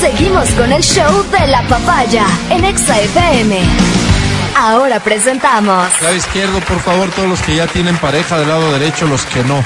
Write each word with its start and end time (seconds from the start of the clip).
Seguimos 0.00 0.48
con 0.50 0.72
el 0.72 0.80
show 0.80 1.24
de 1.32 1.48
la 1.48 1.66
papaya 1.66 2.24
en 2.50 2.64
Exa 2.64 3.00
FM. 3.00 3.58
Ahora 4.56 5.00
presentamos. 5.00 5.88
Lado 6.00 6.14
izquierdo, 6.14 6.60
por 6.60 6.78
favor, 6.78 7.10
todos 7.10 7.28
los 7.28 7.40
que 7.42 7.56
ya 7.56 7.66
tienen 7.66 7.96
pareja 7.96 8.38
del 8.38 8.48
lado 8.48 8.72
derecho, 8.72 9.08
los 9.08 9.24
que 9.26 9.42
no. 9.42 9.60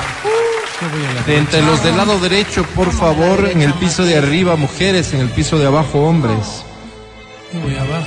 De 1.27 1.37
entre 1.37 1.61
los 1.61 1.85
del 1.85 1.99
lado 1.99 2.19
derecho, 2.19 2.65
por 2.75 2.91
favor, 2.93 3.47
en 3.47 3.61
el 3.61 3.75
piso 3.75 4.05
de 4.05 4.17
arriba, 4.17 4.57
mujeres, 4.57 5.13
en 5.13 5.21
el 5.21 5.29
piso 5.29 5.59
de 5.59 5.67
abajo, 5.67 6.01
hombres. 6.01 6.65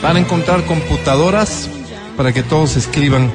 Van 0.02 0.16
a 0.16 0.20
encontrar 0.20 0.66
computadoras 0.66 1.70
para 2.18 2.34
que 2.34 2.42
todos 2.42 2.76
escriban 2.76 3.32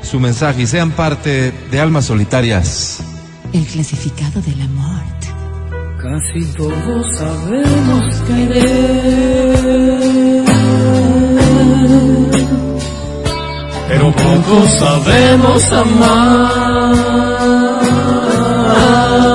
su 0.00 0.20
mensaje 0.20 0.62
y 0.62 0.66
sean 0.68 0.92
parte 0.92 1.52
de 1.72 1.80
almas 1.80 2.04
solitarias. 2.04 3.00
El 3.52 3.66
clasificado 3.66 4.40
del 4.42 4.62
amor. 4.62 5.17
Casi 6.08 6.40
todos 6.56 7.06
sabemos 7.18 8.14
querer, 8.26 9.60
pero 13.88 14.12
pocos 14.12 14.70
sabemos 14.78 15.72
amar. 15.72 16.52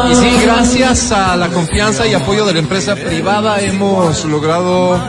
Y 0.09 0.16
sí, 0.16 0.31
gracias 0.41 1.12
a 1.12 1.36
la 1.36 1.50
confianza 1.50 2.08
y 2.08 2.16
apoyo 2.16 2.44
de 2.44 2.54
la 2.54 2.59
empresa 2.59 2.95
privada 2.95 3.62
hemos 3.62 4.26
logrado 4.26 5.00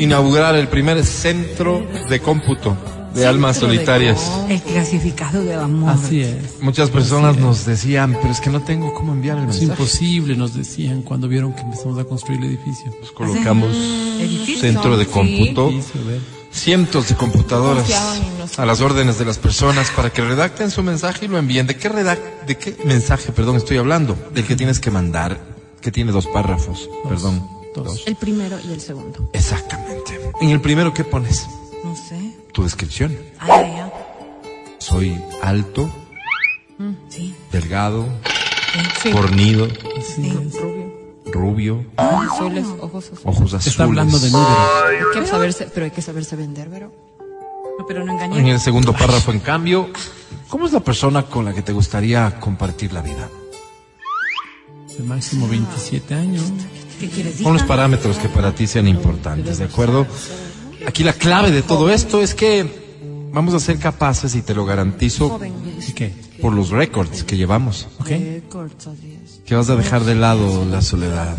inaugurar 0.00 0.56
el 0.56 0.66
primer 0.66 1.04
centro 1.04 1.86
de 2.08 2.18
cómputo 2.18 2.76
de 3.18 3.26
almas 3.26 3.56
solitarias. 3.58 4.30
El 4.48 4.60
clasificado 4.62 5.42
del 5.42 5.58
amor. 5.58 5.90
Así 5.90 6.22
es. 6.22 6.60
Muchas 6.60 6.90
personas 6.90 7.36
nos 7.36 7.64
decían, 7.66 8.16
pero 8.20 8.32
es 8.32 8.40
que 8.40 8.50
no 8.50 8.62
tengo 8.62 8.94
cómo 8.94 9.12
enviar 9.12 9.38
el 9.38 9.44
Es 9.44 9.60
mensaje. 9.60 9.64
imposible, 9.66 10.36
nos 10.36 10.54
decían 10.54 11.02
cuando 11.02 11.28
vieron 11.28 11.52
que 11.52 11.62
empezamos 11.62 11.98
a 11.98 12.04
construir 12.04 12.40
el 12.40 12.46
edificio. 12.50 12.92
Pues 12.98 13.10
colocamos 13.12 13.74
Edificio, 14.20 14.60
centro 14.60 14.96
de 14.96 15.06
cómputo, 15.06 15.70
cientos 16.52 17.08
de 17.08 17.14
computadoras 17.16 17.88
a 18.56 18.64
las 18.66 18.80
órdenes 18.80 19.18
de 19.18 19.24
las 19.24 19.38
personas 19.38 19.90
para 19.90 20.10
que 20.10 20.22
redacten 20.22 20.70
su 20.70 20.82
mensaje 20.82 21.26
y 21.26 21.28
lo 21.28 21.38
envíen. 21.38 21.66
¿De 21.66 21.76
qué 21.76 21.88
redac 21.88 22.46
de 22.46 22.56
qué 22.56 22.76
mensaje, 22.84 23.32
perdón, 23.32 23.56
estoy 23.56 23.76
hablando? 23.78 24.16
Del 24.32 24.44
que 24.44 24.56
tienes 24.56 24.80
que 24.80 24.90
mandar, 24.90 25.38
que 25.80 25.90
tiene 25.92 26.12
dos 26.12 26.26
párrafos, 26.26 26.88
perdón. 27.08 27.46
Dos. 27.74 28.02
El 28.06 28.16
primero 28.16 28.58
y 28.68 28.72
el 28.72 28.80
segundo. 28.80 29.30
Exactamente. 29.32 30.18
En 30.40 30.50
el 30.50 30.60
primero, 30.60 30.92
¿qué 30.92 31.04
pones? 31.04 31.46
No 31.84 31.94
sé. 31.94 32.27
Tu 32.58 32.64
descripción. 32.64 33.16
Ay, 33.38 33.50
ay, 33.52 33.70
ay. 33.84 33.90
Soy 34.78 35.16
alto, 35.42 35.88
Sí, 37.08 37.32
delgado, 37.52 38.04
Sí. 39.00 39.12
fornido, 39.12 39.68
sí. 40.04 40.32
rubio, 41.26 41.84
Azules, 41.96 42.66
ojos 42.80 43.04
azules. 43.04 43.20
ojos 43.24 43.54
azules. 43.54 43.66
Está 43.68 43.84
hablando 43.84 44.18
de 44.18 44.30
números. 44.32 44.58
Hay 45.14 45.20
que 45.20 45.26
saberse, 45.28 45.68
pero 45.72 45.84
hay 45.84 45.92
que 45.92 46.02
saberse 46.02 46.34
vender, 46.34 46.68
pero. 46.68 46.90
No, 47.78 47.86
pero 47.86 48.04
no 48.04 48.10
En 48.18 48.20
engañé. 48.32 48.50
el 48.54 48.58
segundo 48.60 48.92
párrafo, 48.92 49.30
en 49.30 49.38
cambio, 49.38 49.90
¿cómo 50.48 50.66
es 50.66 50.72
la 50.72 50.80
persona 50.80 51.22
con 51.26 51.44
la 51.44 51.54
que 51.54 51.62
te 51.62 51.72
gustaría 51.72 52.40
compartir 52.40 52.92
la 52.92 53.02
vida? 53.02 53.28
El 54.98 55.04
máximo 55.04 55.46
27 55.46 56.12
años. 56.12 56.42
¿Qué 56.98 57.08
quieres 57.08 57.36
Son 57.36 57.52
los 57.52 57.62
decir? 57.62 57.68
parámetros 57.68 58.16
que 58.18 58.28
para 58.28 58.52
ti 58.52 58.66
sean 58.66 58.88
importantes, 58.88 59.58
¿de 59.58 59.64
acuerdo? 59.66 60.08
Aquí 60.88 61.04
la 61.04 61.12
clave 61.12 61.50
de 61.50 61.60
todo 61.60 61.90
esto 61.90 62.22
es 62.22 62.34
que 62.34 62.64
vamos 63.30 63.52
a 63.52 63.60
ser 63.60 63.78
capaces, 63.78 64.34
y 64.34 64.40
te 64.40 64.54
lo 64.54 64.64
garantizo, 64.64 65.38
¿Y 65.86 65.92
qué? 65.92 66.14
por 66.40 66.54
los 66.54 66.70
récords 66.70 67.24
que 67.24 67.36
llevamos, 67.36 67.88
¿Ok? 68.00 68.06
que 69.44 69.54
vas 69.54 69.68
a 69.68 69.76
dejar 69.76 70.04
de 70.04 70.14
lado 70.14 70.64
la 70.64 70.80
soledad 70.80 71.36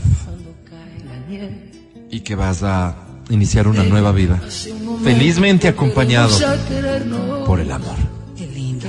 y 2.12 2.20
que 2.20 2.36
vas 2.36 2.62
a 2.62 2.96
iniciar 3.32 3.68
una 3.68 3.82
nueva 3.84 4.12
vida, 4.12 4.40
felizmente 5.04 5.68
acompañado 5.68 6.38
por 7.48 7.60
el 7.60 7.72
amor. 7.72 7.96
Qué 8.38 8.46
lindo. 8.46 8.86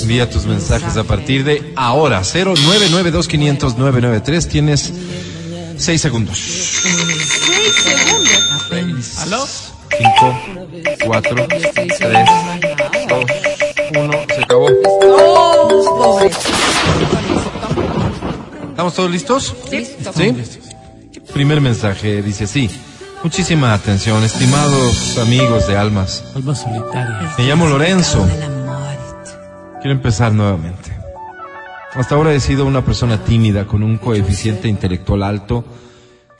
Envía 0.00 0.30
tus 0.30 0.46
mensajes 0.46 0.96
a 0.96 1.04
partir 1.04 1.44
de 1.44 1.74
ahora. 1.76 2.22
0992500993. 2.22 4.48
Tienes 4.48 4.90
seis 5.76 6.00
segundos. 6.00 6.38
Seis 6.38 7.74
segundos. 7.84 9.18
¿Aló? 9.18 9.44
Cinco, 9.98 10.38
cuatro, 11.06 11.46
tres, 11.48 11.98
dos, 13.08 13.28
uno. 13.98 14.12
Se 14.34 14.42
acabó. 14.42 14.68
¿Estamos 18.70 18.94
todos 18.94 19.10
listos? 19.10 19.54
Sí. 20.14 20.36
Primer 21.32 21.60
mensaje 21.60 22.22
dice 22.22 22.44
así. 22.44 22.70
Muchísima 23.22 23.72
atención, 23.72 24.22
estimados 24.24 25.18
amigos 25.18 25.68
de 25.68 25.76
almas. 25.76 26.24
Alma 26.34 26.54
solitaria. 26.54 27.34
Me 27.38 27.44
llamo 27.44 27.66
Lorenzo. 27.66 28.26
Quiero 29.80 29.94
empezar 29.96 30.32
nuevamente. 30.32 30.90
Hasta 31.94 32.14
ahora 32.14 32.32
he 32.32 32.40
sido 32.40 32.64
una 32.64 32.84
persona 32.84 33.22
tímida 33.22 33.66
con 33.66 33.82
un 33.82 33.98
coeficiente 33.98 34.66
intelectual 34.66 35.22
alto 35.22 35.64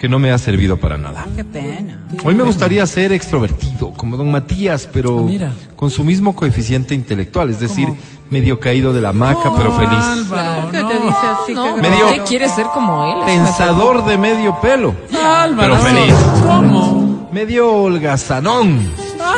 que 0.03 0.09
no 0.09 0.19
me 0.19 0.33
ha 0.33 0.39
servido 0.39 0.79
para 0.79 0.99
nada. 0.99 1.25
Qué 1.37 1.45
pena. 1.45 1.97
Hoy 2.25 2.35
me 2.35 2.43
gustaría 2.43 2.85
ser 2.89 3.13
extrovertido, 3.13 3.93
como 3.93 4.17
don 4.17 4.33
Matías, 4.33 4.89
pero 4.93 5.21
Ah, 5.21 5.23
mira. 5.23 5.53
con 5.77 5.91
su 5.93 6.03
mismo 6.03 6.35
coeficiente 6.35 6.93
intelectual, 6.93 7.51
es 7.51 7.61
decir, 7.61 7.87
medio 8.29 8.59
caído 8.59 8.93
de 8.93 9.01
la 9.01 9.11
hamaca, 9.11 9.53
pero 9.57 9.71
feliz. 9.77 9.93
Álvaro, 9.93 10.71
¿Qué 10.73 10.81
no. 10.83 10.89
te 10.89 10.95
dice 10.95 11.17
así? 11.45 11.55
No, 11.55 11.77
que- 11.77 11.83
Medio- 11.83 12.07
¿Qué 12.15 12.21
quieres 12.27 12.51
ser 12.51 12.67
como 12.75 13.05
él? 13.13 13.27
Pensador 13.27 14.05
de 14.05 14.19
medio 14.19 14.61
pelo, 14.61 14.93
Álvaro. 15.25 15.75
pero 15.75 15.77
feliz. 15.77 16.15
¿Cómo? 16.45 17.29
Medio 17.33 17.71
holgazanón, 17.73 18.91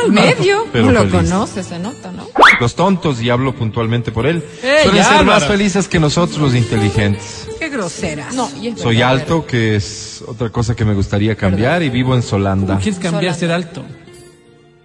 Medio. 0.09 0.65
Pero 0.73 0.87
no 0.87 0.91
lo 0.93 0.99
feliz. 1.01 1.29
conoce, 1.29 1.63
se 1.63 1.77
nota, 1.77 2.11
¿no? 2.11 2.23
Los 2.59 2.75
tontos, 2.75 3.21
y 3.21 3.29
hablo 3.29 3.53
puntualmente 3.55 4.11
por 4.11 4.25
él, 4.25 4.43
¡Ey, 4.63 4.83
suelen 4.83 5.03
ser 5.03 5.13
Álvaro! 5.13 5.25
más 5.39 5.45
felices 5.45 5.87
que 5.87 5.99
nosotros 5.99 6.37
los 6.39 6.55
inteligentes. 6.55 7.47
Qué 7.59 7.69
groseras. 7.69 8.33
No, 8.35 8.49
y 8.61 8.67
es 8.69 8.79
Soy 8.79 8.97
verdadero. 8.97 9.21
alto, 9.21 9.45
que 9.45 9.75
es 9.75 10.23
otra 10.27 10.49
cosa 10.49 10.75
que 10.75 10.85
me 10.85 10.93
gustaría 10.93 11.35
cambiar, 11.35 11.83
y 11.83 11.89
vivo 11.89 12.15
en 12.15 12.21
Solanda, 12.21 12.77
¿Quieres 12.77 12.99
cambiar 12.99 13.33
ser 13.35 13.51
alto? 13.51 13.83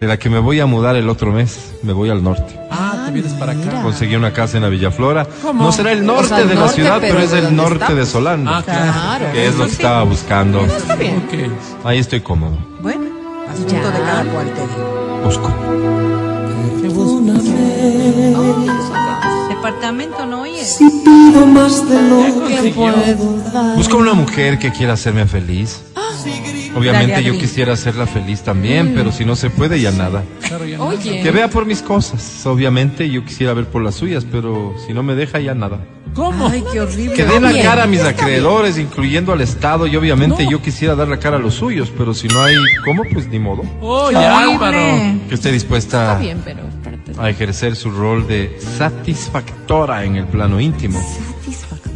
de 0.00 0.06
la 0.06 0.18
que 0.18 0.30
me 0.30 0.38
voy 0.38 0.58
a 0.60 0.64
mudar 0.64 0.96
el 0.96 1.10
otro 1.10 1.30
mes. 1.30 1.72
Me 1.82 1.92
voy 1.92 2.08
al 2.08 2.22
norte. 2.24 2.58
Ah, 2.70 3.02
te 3.04 3.12
vienes 3.12 3.34
para 3.34 3.52
acá. 3.52 3.82
Conseguí 3.82 4.16
una 4.16 4.32
casa 4.32 4.56
en 4.56 4.62
la 4.62 4.70
Villaflora. 4.70 5.26
¿Cómo? 5.42 5.64
No 5.64 5.72
será 5.72 5.92
el 5.92 6.06
norte 6.06 6.24
O 6.24 6.28
sea, 6.28 6.38
de 6.38 6.54
la 6.54 6.60
norte, 6.60 6.74
ciudad, 6.74 6.98
pero, 7.02 7.12
pero 7.16 7.24
es 7.26 7.30
¿de 7.32 7.38
el 7.40 7.54
norte 7.54 7.84
está? 7.84 7.94
de 7.94 8.06
Solanda. 8.06 8.50
Ah, 8.58 8.62
claro. 8.62 9.26
Que 9.34 9.46
es 9.48 9.56
lo 9.56 9.66
que 9.66 9.72
estaba 9.72 10.02
buscando. 10.04 10.64
Está 10.64 10.96
bien. 10.96 11.22
Ok. 11.28 11.84
Ahí 11.84 11.98
estoy 11.98 12.20
cómodo. 12.22 12.56
Bueno, 12.80 13.10
asunto 13.52 13.74
de 13.74 13.98
cada 14.00 14.24
cual 14.24 14.46
te 14.54 14.60
digo. 14.62 15.20
Busco. 15.22 15.99
Departamento 19.48 20.26
no 20.26 20.42
oye. 20.42 20.62
Pido 20.78 21.46
más 21.46 21.88
de 21.88 22.02
lo 22.02 22.46
que 22.46 22.72
puedo 22.72 23.38
dar. 23.52 23.76
Busco 23.76 23.96
una 23.96 24.14
mujer 24.14 24.58
que 24.58 24.70
quiera 24.72 24.94
hacerme 24.94 25.26
feliz. 25.26 25.82
Obviamente 26.76 27.12
Dale, 27.12 27.24
yo 27.24 27.36
quisiera 27.36 27.72
hacerla 27.72 28.06
feliz 28.06 28.42
también, 28.42 28.92
pero 28.94 29.10
si 29.10 29.24
no 29.24 29.34
se 29.34 29.50
puede 29.50 29.80
ya 29.80 29.90
nada. 29.90 30.22
Claro, 30.46 30.64
ya 30.64 30.78
no. 30.78 30.86
Oye. 30.86 31.20
Que 31.22 31.30
vea 31.30 31.48
por 31.48 31.66
mis 31.66 31.82
cosas. 31.82 32.46
Obviamente 32.46 33.10
yo 33.10 33.24
quisiera 33.24 33.54
ver 33.54 33.66
por 33.66 33.82
las 33.82 33.96
suyas, 33.96 34.24
pero 34.30 34.74
si 34.86 34.92
no 34.92 35.02
me 35.02 35.14
deja 35.14 35.40
ya 35.40 35.54
nada. 35.54 35.80
¿Cómo? 36.14 36.48
Ay, 36.48 36.64
qué 36.72 36.80
horrible. 36.80 37.14
Que 37.14 37.24
dé 37.24 37.40
la 37.40 37.50
bien, 37.52 37.64
cara 37.64 37.84
a 37.84 37.86
mis 37.86 38.00
acreedores, 38.02 38.78
incluyendo 38.78 39.32
al 39.32 39.40
Estado, 39.40 39.86
y 39.86 39.96
obviamente 39.96 40.46
yo 40.50 40.60
quisiera 40.60 40.94
dar 40.94 41.08
la 41.08 41.18
cara 41.18 41.36
a 41.36 41.40
los 41.40 41.54
suyos, 41.54 41.92
pero 41.96 42.12
si 42.14 42.26
no 42.28 42.42
hay 42.42 42.54
cómo, 42.84 43.04
pues 43.12 43.28
ni 43.28 43.38
modo. 43.38 43.62
Oye, 43.80 44.16
Álvaro. 44.16 44.78
Que 45.28 45.34
esté 45.34 45.52
dispuesta 45.52 46.12
Está 46.12 46.18
bien, 46.18 46.42
pero 46.44 46.60
espérate. 46.68 47.12
a 47.18 47.30
ejercer 47.30 47.76
su 47.76 47.90
rol 47.90 48.26
de 48.26 48.58
satisfactora 48.78 50.04
en 50.04 50.16
el 50.16 50.26
plano 50.26 50.60
íntimo. 50.60 51.00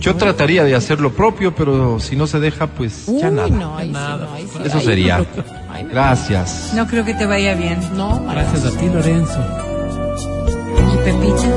Yo 0.00 0.14
trataría 0.16 0.64
de 0.64 0.74
hacer 0.74 1.00
lo 1.00 1.12
propio, 1.14 1.54
pero 1.54 1.98
si 1.98 2.14
no 2.14 2.26
se 2.26 2.38
deja, 2.38 2.66
pues 2.66 3.06
ya 3.06 3.30
nada. 3.30 3.48
no, 3.48 3.76
ahí 3.78 3.86
sí, 3.88 3.92
Nada. 3.92 4.26
no, 4.26 4.32
ahí 4.34 4.46
sí. 4.52 4.58
Eso 4.64 4.78
Ahí 4.78 4.84
sería. 4.84 5.18
no. 5.18 5.26
Ay, 5.72 5.82
no. 5.84 5.88
Gracias. 5.90 6.72
No 6.74 6.86
creo 6.86 7.04
que 7.06 7.14
te 7.14 7.24
vaya 7.26 7.54
bien. 7.54 7.78
No. 7.96 8.22
Gracias 8.30 8.66
a 8.66 8.70
ti, 8.78 8.86
Lorenzo. 8.88 9.38
¿Y 10.92 10.96
Pepita? 10.98 11.48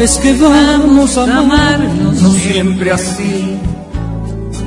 Es 0.00 0.16
que 0.16 0.32
vamos 0.34 1.16
a 1.18 1.38
amarnos, 1.38 2.22
no 2.22 2.30
siempre 2.30 2.90
así. 2.90 3.56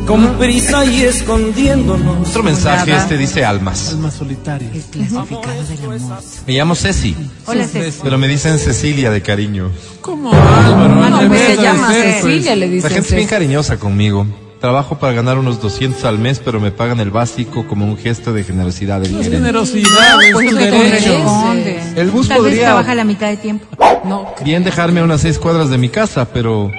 Con 0.06 0.38
prisa 0.38 0.86
y 0.86 1.04
escondiéndonos. 1.04 2.28
Otro 2.30 2.44
mensaje 2.44 2.92
Nada. 2.92 3.04
este 3.04 3.18
dice 3.18 3.44
almas. 3.46 3.90
Alma 3.90 4.12
solitaria. 4.12 4.70
El 4.74 4.82
clasificado 4.84 5.64
del 5.70 6.02
amor. 6.02 6.20
Me 6.46 6.54
llamo 6.54 6.76
Ceci, 6.76 7.16
Hola, 7.46 7.66
Ceci. 7.68 8.00
pero 8.04 8.18
me 8.18 8.28
dicen 8.28 8.60
Cecilia 8.60 9.10
de 9.12 9.22
cariño. 9.22 9.72
¿Cómo, 10.02 10.32
Álvaro? 10.34 10.96
No, 11.10 11.18
Al 11.18 11.28
pues 11.30 11.42
se 11.42 11.56
llama. 11.58 11.92
Cecilia 11.94 12.56
le 12.56 12.68
La 12.68 12.74
dicen. 12.74 12.92
gente 12.92 13.08
es 13.10 13.16
bien 13.16 13.28
cariñosa 13.28 13.78
conmigo. 13.80 14.28
Trabajo 14.64 14.98
para 14.98 15.12
ganar 15.12 15.38
unos 15.38 15.60
200 15.62 16.06
al 16.06 16.20
mes, 16.20 16.40
pero 16.40 16.62
me 16.62 16.72
pagan 16.72 17.02
el 17.02 17.12
básico 17.12 17.68
como 17.68 17.84
un 17.84 17.98
gesto 17.98 18.32
de 18.32 18.46
generosidad 18.46 19.02
del 19.02 19.10
gerente. 19.12 19.36
Generosidad, 19.36 19.90
Pues. 20.32 21.98
El 21.98 22.10
bus 22.12 22.30
Tal 22.30 22.38
vez 22.38 22.48
podría 22.48 22.68
trabaja 22.68 22.96
la 22.96 23.04
mitad 23.04 23.28
de 23.28 23.36
tiempo. 23.36 23.66
No, 24.06 24.34
bien 24.42 24.64
dejarme 24.64 25.02
a 25.02 25.04
unas 25.04 25.20
seis 25.20 25.38
cuadras 25.38 25.70
de 25.70 25.78
mi 25.78 25.90
casa, 25.90 26.30
pero 26.32 26.72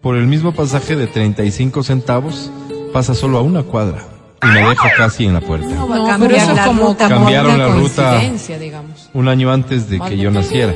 por 0.00 0.16
el 0.16 0.26
mismo 0.26 0.50
pasaje 0.54 0.96
de 0.96 1.06
35 1.06 1.84
centavos 1.84 2.50
pasa 2.92 3.14
solo 3.14 3.38
a 3.38 3.42
una 3.42 3.62
cuadra 3.62 4.04
y 4.42 4.46
me 4.48 4.68
deja 4.68 4.90
casi 4.96 5.26
en 5.26 5.34
la 5.34 5.40
puerta. 5.40 5.68
No 5.68 6.16
pero 6.18 6.34
eso 6.34 6.50
es 6.50 6.60
como, 6.62 6.96
Cambiaron 6.96 7.56
la 7.56 7.68
ruta. 7.68 8.20
digamos. 8.58 9.08
Un 9.14 9.28
año 9.28 9.52
antes 9.52 9.88
de 9.88 10.00
que 10.00 10.18
yo 10.18 10.32
naciera. 10.32 10.74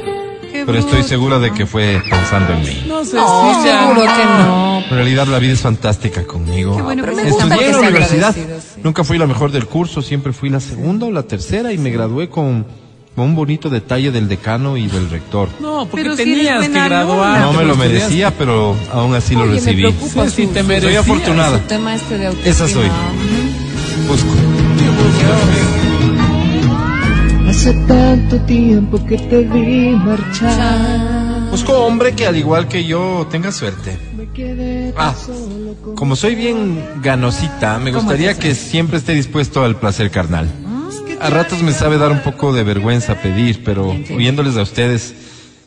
Pero 0.52 0.78
estoy 0.78 1.02
segura 1.02 1.38
de 1.38 1.52
que 1.52 1.66
fue 1.66 2.02
pensando 2.08 2.52
en 2.54 2.60
mí. 2.62 2.84
No 2.86 3.04
sé 3.04 3.16
No, 3.16 3.54
si 3.62 3.68
seguro 3.68 4.00
que 4.02 4.24
no. 4.24 4.78
En 4.80 4.90
realidad 4.90 5.26
la 5.26 5.38
vida 5.38 5.52
es 5.52 5.60
fantástica 5.60 6.24
conmigo. 6.24 6.76
Qué 6.76 6.82
bueno, 6.82 7.02
pero 7.04 7.16
me 7.16 7.24
gusta 7.24 7.44
Estudié 7.44 7.58
que 7.58 7.66
en 7.66 7.72
la 7.72 7.78
universidad. 7.80 8.34
sí. 8.34 8.80
Nunca 8.82 9.04
fui 9.04 9.18
la 9.18 9.26
mejor 9.26 9.50
del 9.52 9.66
curso, 9.66 10.02
siempre 10.02 10.32
fui 10.32 10.48
la 10.50 10.60
segunda 10.60 11.06
o 11.06 11.10
la 11.10 11.22
tercera 11.24 11.72
y 11.72 11.78
me 11.78 11.90
gradué 11.90 12.28
con, 12.28 12.66
un 13.16 13.34
bonito 13.34 13.68
detalle 13.68 14.12
del 14.12 14.28
decano 14.28 14.76
y 14.76 14.86
del 14.86 15.10
rector. 15.10 15.48
No, 15.60 15.86
porque 15.90 16.04
Pero 16.04 16.16
si 16.16 16.22
tenías 16.24 16.60
que 16.62 16.68
buena 16.68 16.84
graduar. 16.88 17.40
No 17.40 17.52
me 17.52 17.64
lo 17.64 17.74
merecía, 17.76 18.30
pero 18.30 18.76
aún 18.92 19.14
así 19.14 19.34
lo 19.34 19.40
Oye, 19.42 19.50
me 19.50 19.56
recibí. 19.56 19.82
preocupa 19.82 20.28
Sí, 20.30 20.46
te 20.46 20.62
merecías. 20.62 20.92
Soy 21.04 21.12
afortunada. 21.14 21.58
su 21.58 21.64
tema 21.64 21.94
este 21.96 22.16
de. 22.16 22.28
Esa 22.44 22.68
soy. 22.68 22.86
Busco. 24.06 24.28
Hace 27.58 27.74
tanto 27.88 28.40
tiempo 28.42 29.04
que 29.04 29.18
te 29.18 29.42
vi 29.42 29.90
marchar. 29.90 31.50
Busco 31.50 31.72
hombre 31.72 32.14
que 32.14 32.24
al 32.24 32.36
igual 32.36 32.68
que 32.68 32.84
yo 32.84 33.26
tenga 33.32 33.50
suerte. 33.50 33.98
Ah, 34.96 35.12
como 35.96 36.14
soy 36.14 36.36
bien 36.36 36.80
ganosita, 37.02 37.80
me 37.80 37.90
gustaría 37.90 38.38
que 38.38 38.54
siempre 38.54 38.98
esté 38.98 39.12
dispuesto 39.12 39.64
al 39.64 39.74
placer 39.74 40.12
carnal. 40.12 40.48
A 41.20 41.30
ratos 41.30 41.60
me 41.64 41.72
sabe 41.72 41.98
dar 41.98 42.12
un 42.12 42.20
poco 42.20 42.52
de 42.52 42.62
vergüenza 42.62 43.16
pedir, 43.16 43.64
pero 43.64 43.88
oyéndoles 43.88 44.56
a 44.56 44.62
ustedes, 44.62 45.16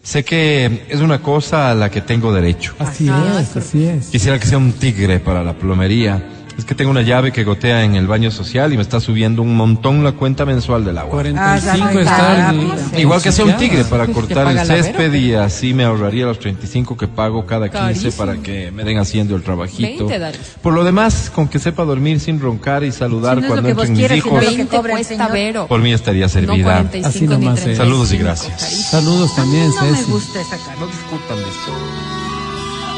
sé 0.02 0.24
que 0.24 0.86
es 0.88 1.02
una 1.02 1.22
cosa 1.22 1.72
a 1.72 1.76
la 1.76 1.92
que 1.92 2.00
tengo 2.00 2.32
derecho. 2.32 2.74
Así 2.80 3.10
es, 3.38 3.58
así 3.58 3.84
es. 3.84 4.08
Quisiera 4.08 4.40
que 4.40 4.48
sea 4.48 4.60
un 4.60 4.72
tigre 4.72 5.20
para 5.20 5.44
la 5.44 5.58
plomería. 5.58 6.26
Es 6.58 6.66
que 6.66 6.76
tengo 6.76 6.92
una 6.92 7.02
llave 7.02 7.32
que 7.32 7.44
gotea 7.44 7.84
en 7.84 7.96
el 7.96 8.08
baño 8.08 8.30
social 8.30 8.72
y 8.74 8.76
me 8.76 8.84
está 8.84 9.00
subiendo 9.00 9.42
un 9.42 9.56
montón 9.56 10.04
la 10.04 10.12
cuenta 10.12 10.46
mensual 10.46 10.84
del 10.86 10.98
agua. 10.98 11.12
45 11.12 12.00
Ah, 12.08 12.52
rápido. 12.52 13.00
Igual 13.00 13.22
que 13.22 13.32
sea 13.32 13.46
un 13.46 13.58
tigre 13.58 13.84
para 13.86 14.06
Pues, 14.06 14.16
cortar 14.18 14.54
¿te 14.54 14.60
el 14.62 14.68
césped 14.68 15.12
vera, 15.12 15.18
y 15.18 15.34
así 15.34 15.74
me 15.74 15.86
ahorraría 15.86 16.26
los 16.26 16.40
35 16.40 16.98
que 16.98 17.08
pago 17.08 17.46
cada 17.46 17.70
15 17.70 17.80
Carísimo. 17.84 18.12
para 18.18 18.36
que 18.38 18.70
me 18.72 18.84
den 18.84 18.98
haciendo 19.00 19.36
el 19.36 19.44
trabajito. 19.44 20.06
20 20.06 20.20
dale. 20.20 20.38
Por 20.62 20.74
lo 20.74 20.84
demás, 20.84 21.32
con 21.34 21.48
que 21.48 21.58
sepa 21.58 21.84
dormir 21.84 22.20
sin 22.20 22.40
roncar 22.40 22.84
y 22.84 22.92
saludar 22.92 23.36
Si 23.38 23.42
no 23.42 23.48
es 23.48 23.52
cuando 23.54 23.70
entren 23.70 23.92
mis 23.94 24.12
hijos, 24.12 24.34
lo 24.34 24.40
que 24.40 24.46
20 24.58 24.76
cobra 24.78 24.92
el 24.92 24.98
cuesta 24.98 25.14
señor. 25.16 25.32
Vero. 25.32 25.68
por 25.68 25.80
mí 25.82 25.94
estaría 25.94 26.26
No 26.26 26.30
servida. 26.30 26.64
45 26.64 27.08
Así 27.08 27.22
ni 27.22 27.28
nomás 27.28 27.58
es. 27.60 27.64
35, 27.64 27.84
Saludos 27.84 28.14
y 28.14 28.18
gracias. 28.18 28.62
carísimo. 28.62 28.90
Saludos 28.92 29.36
también, 29.36 29.70
No 29.70 29.82
me 29.86 29.98
Ceci. 29.98 30.12
gusta 30.12 30.42
esa 30.42 30.58
cara. 30.58 30.76
No 30.80 30.86
discutan 30.88 31.38
de 31.38 31.44
esto. 31.44 31.72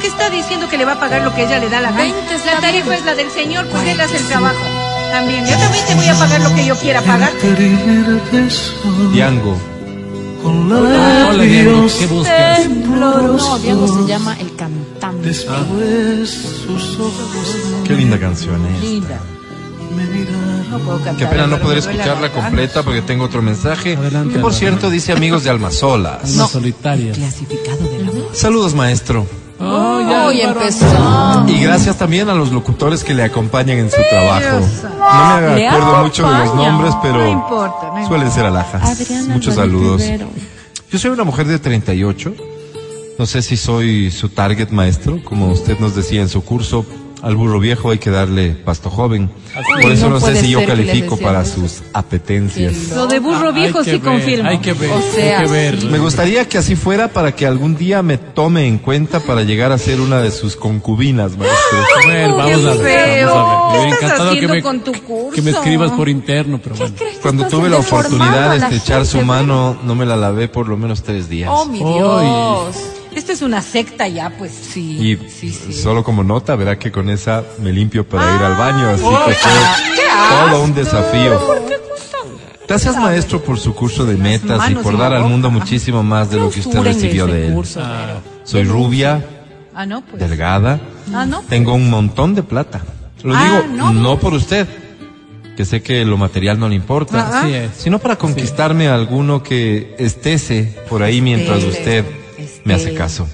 ¿Qué 0.03 0.09
está 0.09 0.29
diciendo 0.29 0.67
que 0.67 0.77
le 0.77 0.83
va 0.83 0.91
a 0.91 0.99
pagar 0.99 1.21
lo 1.21 1.33
que 1.33 1.45
ella 1.45 1.59
le 1.59 1.69
da 1.69 1.79
la 1.79 1.91
gana? 1.91 2.03
20 2.03 2.35
está 2.35 2.55
La 2.55 2.59
tarifa 2.59 2.89
bien. 2.89 2.99
es 2.99 3.05
la 3.05 3.15
del 3.15 3.31
señor, 3.31 3.65
pues 3.67 3.87
él 3.87 4.01
hace 4.01 4.17
el 4.17 4.25
trabajo. 4.25 4.59
También. 5.09 5.45
Yo 5.45 5.55
también 5.57 5.85
te 5.85 5.95
voy 5.95 6.07
a 6.07 6.13
pagar 6.15 6.41
lo 6.41 6.53
que 6.53 6.65
yo 6.65 6.75
quiera 6.75 7.01
pagar. 7.03 7.31
Diango. 9.13 9.57
¿qué 11.97 12.07
buscas? 12.07 12.69
No, 12.69 13.59
Diego 13.59 13.87
se 13.87 14.05
llama 14.05 14.35
el 14.41 14.53
cantante. 14.57 15.31
Qué 17.85 17.93
linda 17.93 18.19
canción 18.19 18.59
es. 18.75 18.83
Linda. 18.83 19.21
No 20.69 20.79
puedo 20.79 20.97
cantar, 20.97 21.15
Qué 21.15 21.27
pena 21.27 21.47
no 21.47 21.59
poder 21.59 21.81
la 21.81 21.91
escucharla 21.91 22.29
completa 22.33 22.83
porque 22.83 23.01
tengo 23.01 23.23
otro 23.23 23.41
mensaje. 23.41 23.95
Adelante, 23.95 24.33
Que 24.33 24.39
por 24.41 24.53
cierto 24.53 24.89
dice 24.89 25.13
amigos 25.13 25.45
de 25.45 25.49
Almazolas. 25.49 26.29
Almas 26.29 26.51
solitarias. 26.51 27.17
Clasificado 27.17 27.87
del 27.89 28.09
amor. 28.09 28.29
Saludos 28.33 28.73
maestro. 28.75 29.25
Oh, 29.75 30.31
empezó. 30.31 31.45
Y 31.47 31.59
gracias 31.59 31.97
también 31.97 32.29
a 32.29 32.33
los 32.33 32.51
locutores 32.51 33.03
que 33.03 33.13
le 33.13 33.23
acompañan 33.23 33.77
en 33.77 33.89
su 33.91 34.01
trabajo. 34.09 34.59
No 34.83 35.55
me 35.55 35.67
acuerdo 35.67 36.03
mucho 36.03 36.29
de 36.29 36.37
los 36.39 36.55
nombres, 36.55 36.93
pero 37.01 37.27
importa, 37.27 37.91
no 37.95 38.07
suelen 38.07 38.31
ser 38.31 38.45
alhajas. 38.45 39.01
Adriana 39.01 39.33
Muchos 39.33 39.55
saludos. 39.55 40.01
Rivero. 40.01 40.27
Yo 40.91 40.99
soy 40.99 41.11
una 41.11 41.23
mujer 41.23 41.47
de 41.47 41.59
38. 41.59 42.33
No 43.17 43.25
sé 43.25 43.41
si 43.41 43.57
soy 43.57 44.11
su 44.11 44.29
target 44.29 44.69
maestro, 44.69 45.23
como 45.23 45.51
usted 45.51 45.77
nos 45.79 45.95
decía 45.95 46.21
en 46.21 46.29
su 46.29 46.43
curso. 46.43 46.85
Al 47.23 47.37
burro 47.37 47.57
viejo 47.57 47.89
hay 47.89 47.99
que 47.99 48.09
darle 48.09 48.49
pasto 48.49 48.89
joven. 48.89 49.31
Por 49.81 49.91
eso 49.93 50.09
no 50.09 50.19
no 50.19 50.19
sé 50.19 50.35
si 50.35 50.49
yo 50.49 50.65
califico 50.65 51.15
para 51.15 51.45
sus 51.45 51.81
apetencias. 51.93 52.89
Lo 52.89 53.07
de 53.07 53.19
burro 53.19 53.47
Ah, 53.47 53.51
viejo 53.51 53.81
que 53.81 53.91
sí 53.91 53.99
confirmo. 53.99 54.49
Hay 54.49 54.57
que 54.57 54.73
ver, 54.73 54.91
O 54.91 55.01
sea, 55.01 55.39
hay 55.39 55.45
que 55.45 55.51
ver. 55.51 55.85
Me 55.85 55.99
gustaría 55.99 56.49
que 56.49 56.57
así 56.57 56.75
fuera 56.75 57.07
para 57.07 57.33
que 57.33 57.47
algún 57.47 57.77
día 57.77 58.03
me 58.03 58.17
tome 58.17 58.67
en 58.67 58.77
cuenta 58.77 59.21
para 59.21 59.43
llegar 59.43 59.71
a 59.71 59.77
ser 59.77 60.01
una 60.01 60.19
de 60.21 60.31
sus 60.31 60.57
concubinas, 60.57 61.37
maestro. 61.37 61.77
A 62.03 62.07
ver, 62.09 62.29
vamos 62.29 62.65
a 62.65 62.73
ver, 62.73 62.75
vamos 62.75 62.79
a 62.81 62.83
ver. 62.83 63.23
Me 63.23 63.71
¿Qué 63.71 63.79
hubiera 63.79 63.95
encantado 63.95 64.33
que 64.33 64.47
me, 64.49 64.61
con 64.61 64.79
tu 64.81 64.91
curso? 64.91 65.31
que 65.33 65.41
me 65.41 65.51
escribas 65.51 65.91
por 65.91 66.09
interno, 66.09 66.59
pero 66.61 66.75
bueno. 66.75 66.93
Cuando 67.21 67.47
tuve 67.47 67.69
la 67.69 67.77
oportunidad 67.77 68.51
de 68.51 68.57
estrechar 68.57 69.05
su 69.05 69.21
mano, 69.21 69.77
no 69.85 69.95
me 69.95 70.05
la 70.05 70.17
lavé 70.17 70.49
por 70.49 70.67
lo 70.67 70.75
menos 70.75 71.03
tres 71.03 71.29
días. 71.29 71.49
Oh, 71.53 71.65
mi. 71.65 71.77
Dios. 71.77 72.75
Esto 73.15 73.31
es 73.31 73.41
una 73.41 73.61
secta 73.61 74.07
ya, 74.07 74.31
pues. 74.37 74.51
Sí, 74.51 74.97
Y 74.99 75.29
sí, 75.29 75.51
sí. 75.51 75.73
solo 75.73 76.03
como 76.03 76.23
nota, 76.23 76.55
verá 76.55 76.77
que 76.79 76.91
con 76.91 77.09
esa 77.09 77.43
me 77.59 77.71
limpio 77.71 78.07
para 78.07 78.35
ir 78.35 78.41
al 78.41 78.55
baño, 78.55 78.89
así 78.89 79.03
que 79.03 79.33
fue 79.33 79.51
¿Qué 79.95 80.01
todo 80.49 80.63
un 80.63 80.73
desafío. 80.73 81.39
Gracias 82.67 82.95
maestro 82.97 83.43
por 83.43 83.59
su 83.59 83.75
curso 83.75 84.05
de 84.05 84.15
metas 84.17 84.69
y 84.71 84.75
por 84.75 84.97
dar 84.97 85.13
al 85.13 85.25
mundo 85.25 85.51
muchísimo 85.51 86.01
más 86.01 86.31
de 86.31 86.37
lo 86.37 86.49
que 86.49 86.61
usted 86.61 86.79
recibió 86.81 87.27
de 87.27 87.47
él. 87.47 87.63
Soy 88.43 88.63
rubia, 88.63 89.23
Ah, 89.75 89.85
pues. 90.09 90.19
delgada, 90.27 90.79
Ah, 91.13 91.25
no. 91.25 91.41
tengo 91.49 91.73
un 91.73 91.89
montón 91.89 92.33
de 92.35 92.41
plata. 92.43 92.81
Lo 93.23 93.35
Ah, 93.35 93.61
digo 93.67 93.91
no. 93.93 94.17
por 94.19 94.33
usted, 94.33 94.67
que 95.55 95.65
sé 95.65 95.83
que 95.83 96.03
lo 96.03 96.17
material 96.17 96.59
no 96.59 96.67
le 96.67 96.75
importa, 96.75 97.45
sino 97.77 97.99
para 97.99 98.15
conquistarme 98.15 98.87
a 98.87 98.95
alguno 98.95 99.43
que 99.43 99.95
estese 99.99 100.75
por 100.89 101.03
ahí 101.03 101.21
mientras 101.21 101.63
usted 101.63 102.05
me 102.63 102.73
hace 102.73 102.93
caso. 102.93 103.27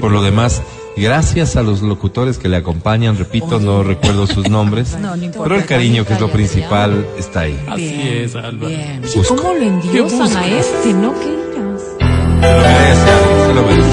Por 0.00 0.10
lo 0.10 0.22
demás, 0.22 0.62
gracias 0.96 1.56
a 1.56 1.62
los 1.62 1.82
locutores 1.82 2.38
que 2.38 2.48
le 2.48 2.56
acompañan, 2.56 3.18
repito, 3.18 3.60
no 3.60 3.82
recuerdo 3.82 4.26
sus 4.26 4.48
nombres, 4.48 4.96
No, 5.00 5.14
no 5.16 5.24
importa. 5.24 5.42
pero 5.48 5.56
el 5.60 5.66
cariño, 5.66 6.06
que 6.06 6.14
es 6.14 6.20
lo 6.20 6.30
principal, 6.30 7.06
está 7.18 7.40
ahí. 7.40 7.58
Así 7.68 8.08
es, 8.08 8.34
Álvaro. 8.34 8.68
Bien. 8.68 9.02
Busco. 9.14 9.36
¿Cómo 9.36 9.54
lo 9.54 9.62
endiosan 9.62 10.34
a 10.36 10.46
este? 10.46 10.94
No 10.94 11.12
querías. 11.14 11.82
Se 12.40 12.48
lo 12.48 12.60
merece, 12.60 13.10
Álvaro, 13.10 13.46
se 13.46 13.54
lo 13.54 13.62
merece. 13.62 13.88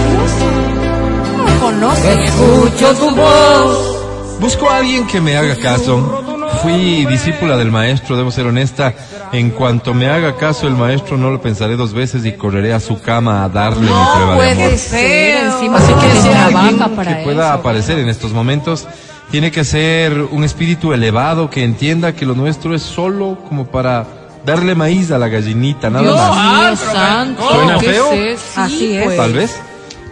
No 1.38 1.44
lo 1.46 1.60
conoces. 1.60 2.20
Escucho 2.30 2.94
tu 2.96 3.16
voz. 3.16 3.96
Busco 4.40 4.70
a 4.70 4.78
alguien 4.78 5.06
que 5.06 5.20
me 5.20 5.36
haga 5.36 5.56
caso. 5.58 6.24
Fui 6.62 7.06
discípula 7.06 7.56
del 7.56 7.72
maestro, 7.72 8.18
debo 8.18 8.32
ser 8.32 8.46
honesta. 8.48 8.94
En 9.32 9.52
cuanto 9.52 9.94
me 9.94 10.08
haga 10.10 10.36
caso 10.36 10.68
el 10.68 10.74
maestro, 10.74 11.18
no 11.18 11.30
lo 11.32 11.42
pensaré 11.42 11.76
dos 11.78 11.94
veces 11.94 12.26
y 12.26 12.34
correré 12.34 12.74
a 12.74 12.80
su 12.80 13.00
cama 13.02 13.44
a 13.46 13.50
darle 13.50 13.82
mi 13.82 13.88
prueba 13.88 14.06
No 14.06 14.16
de 14.18 14.24
amor. 14.24 14.36
puede 14.36 14.78
ser. 14.78 15.46
Encima 15.46 15.78
Así 15.78 15.94
que 15.94 16.22
que 16.22 16.30
trabaja 16.30 16.88
para 16.90 17.18
que 17.18 17.24
pueda 17.24 17.46
eso. 17.46 17.54
aparecer 17.54 18.00
en 18.00 18.10
estos 18.10 18.34
momentos 18.34 18.88
tiene 19.32 19.52
que 19.52 19.64
ser 19.64 20.14
un 20.32 20.44
espíritu 20.44 20.92
elevado 20.92 21.50
que 21.50 21.64
entienda 21.64 22.14
que 22.14 22.26
lo 22.26 22.34
nuestro 22.36 22.76
es 22.76 22.82
solo 22.82 23.38
como 23.48 23.68
para 23.68 24.06
darle 24.46 24.76
maíz 24.76 25.12
a 25.12 25.18
la 25.20 25.28
gallinita, 25.30 25.90
nada 25.90 26.04
Dios 26.04 26.16
más. 26.18 26.82
mío 26.82 26.92
santo. 26.94 27.50
¿Suena 27.54 27.78
¿qué 27.78 27.86
feo? 27.92 28.12
es 28.14 28.42
eso? 28.42 28.62
Así 28.62 28.78
Sí, 28.80 28.98
es. 28.98 29.04
pues. 29.06 29.18
Tal 29.18 29.34
vez, 29.34 29.62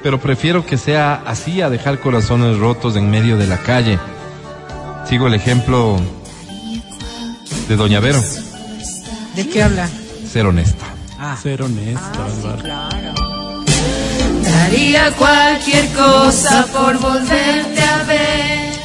pero 0.03 0.19
prefiero 0.19 0.65
que 0.65 0.77
sea 0.77 1.23
así 1.25 1.61
a 1.61 1.69
dejar 1.69 1.99
corazones 1.99 2.57
rotos 2.59 2.95
en 2.95 3.09
medio 3.09 3.37
de 3.37 3.47
la 3.47 3.57
calle. 3.57 3.99
Sigo 5.09 5.27
el 5.27 5.33
ejemplo 5.33 5.97
de 7.67 7.75
Doña 7.75 7.99
Vero, 7.99 8.21
¿De 9.35 9.47
qué 9.49 9.63
habla? 9.63 9.87
ser 10.31 10.45
honesta. 10.45 10.85
Ser 11.41 11.61
honesto, 11.63 12.19
Álvaro. 12.23 13.63
Daría 14.43 15.11
cualquier 15.13 15.87
cosa 15.93 16.65
por 16.71 16.97
volverte 16.99 17.81
a 17.81 18.03
ver. 18.03 18.77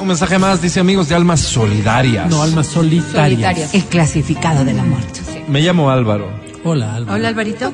Un 0.00 0.06
mensaje 0.08 0.38
más, 0.38 0.60
dice 0.60 0.80
amigos 0.80 1.08
de 1.08 1.14
almas 1.14 1.40
solidarias. 1.40 2.28
No, 2.28 2.42
almas 2.42 2.66
solitarias. 2.66 3.30
Solitarias. 3.30 3.74
El 3.74 3.84
clasificado 3.84 4.64
del 4.64 4.78
amor. 4.78 5.00
Me 5.48 5.60
llamo 5.60 5.90
Álvaro, 5.90 6.28
Hola, 6.64 6.94
Álvaro. 6.94 7.14
Hola, 7.16 7.28
Alvarito. 7.28 7.72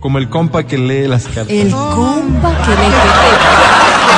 como 0.00 0.18
el 0.18 0.28
compa 0.28 0.64
que 0.64 0.78
lee 0.78 1.06
las 1.08 1.24
cartas. 1.24 1.48
El 1.50 1.70
compa 1.70 2.50
que 2.64 2.70
le 2.70 3.67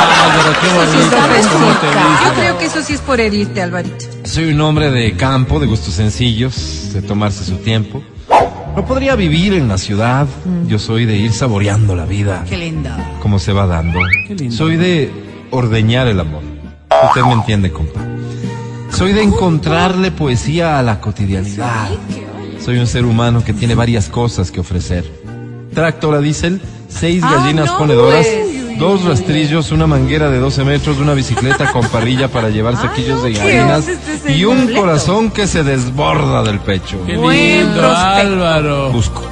Álvaro, 0.03 0.53
qué 0.61 0.69
bonito. 0.69 1.17
¿Cómo 1.53 1.67
te 1.81 2.25
Yo 2.27 2.35
creo 2.35 2.59
que 2.59 2.65
eso 2.67 2.83
sí 2.83 2.95
es 2.95 3.01
por 3.01 3.21
herirte, 3.21 3.63
Alvarito. 3.63 4.05
Soy 4.25 4.53
un 4.53 4.61
hombre 4.61 4.91
de 4.91 5.13
campo, 5.17 5.61
de 5.61 5.67
gustos 5.67 5.95
sencillos, 5.95 6.91
de 6.93 7.03
tomarse 7.03 7.45
su 7.45 7.57
tiempo. 7.57 8.03
No 8.77 8.85
podría 8.85 9.17
vivir 9.17 9.53
en 9.55 9.69
la 9.69 9.79
ciudad. 9.79 10.27
Yo 10.67 10.79
soy 10.79 11.05
de 11.05 11.17
ir 11.17 11.33
saboreando 11.33 11.97
la 11.97 12.05
vida. 12.07 12.45
Qué 12.49 12.57
lindo. 12.57 12.91
como 13.21 13.39
se 13.39 13.53
va 13.53 13.67
dando. 13.67 13.99
Qué 14.29 14.35
lindo. 14.35 14.57
Soy 14.57 14.77
de 14.77 15.11
ordeñar 15.51 16.07
el 16.07 16.21
amor. 16.21 16.43
Usted 17.09 17.23
me 17.23 17.33
entiende, 17.33 17.73
compa. 17.73 18.01
Soy 18.97 19.13
de 19.13 19.23
encontrarle 19.23 20.11
poesía 20.11 20.79
a 20.79 20.83
la 20.83 21.01
cotidianidad. 21.01 21.89
Soy 22.65 22.79
un 22.79 22.87
ser 22.87 23.05
humano 23.07 23.43
que 23.43 23.53
tiene 23.55 23.75
varias 23.75 24.09
cosas 24.09 24.51
que 24.51 24.61
ofrecer. 24.61 25.11
Tractor 25.75 26.15
a 26.17 26.21
diésel, 26.21 26.61
seis 26.89 27.23
Ah, 27.25 27.37
gallinas 27.37 27.71
ponedoras, 27.71 28.27
pues. 28.27 28.50
Dos 28.81 29.05
rastrillos, 29.05 29.71
una 29.71 29.87
manguera 29.87 30.31
de 30.31 30.39
12 30.41 30.65
metros, 30.65 30.99
una 30.99 31.15
bicicleta 31.15 31.71
con 31.73 31.87
parrilla 31.89 32.29
para 32.29 32.49
llevar 32.49 32.77
saquillos 32.77 33.23
de 33.23 33.33
gallinas 33.35 33.87
Este 33.87 34.33
y 34.33 34.45
un 34.45 34.57
completo. 34.57 34.81
corazón 34.81 35.31
que 35.31 35.47
se 35.47 35.63
desborda 35.63 36.43
del 36.43 36.59
pecho. 36.59 36.97
Qué 37.07 37.13
lindo. 37.13 37.87
Álvaro. 37.87 38.91
Busco. 38.91 39.23